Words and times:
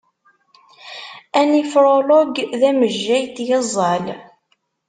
Anifrolog 1.39 2.33
d 2.59 2.61
amejjay 2.69 3.23
n 3.27 3.31
tgeẓẓal. 3.35 4.05